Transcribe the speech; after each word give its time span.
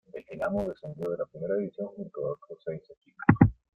El 0.13 0.23
Dinamo 0.27 0.67
descendió 0.67 1.11
de 1.11 1.17
la 1.17 1.27
Primera 1.27 1.53
división 1.57 1.89
junto 1.89 2.25
a 2.25 2.31
otros 2.31 2.57
seis 2.65 2.81
equipos. 2.89 3.59